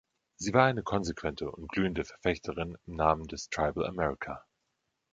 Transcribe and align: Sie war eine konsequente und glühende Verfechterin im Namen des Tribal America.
Sie 0.35 0.51
war 0.55 0.65
eine 0.65 0.81
konsequente 0.81 1.51
und 1.51 1.69
glühende 1.71 2.03
Verfechterin 2.03 2.75
im 2.87 2.95
Namen 2.95 3.27
des 3.27 3.49
Tribal 3.51 3.85
America. 3.85 4.43